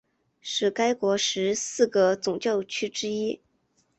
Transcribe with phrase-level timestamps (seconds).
[0.41, 3.39] 是该国十四个总教区之一。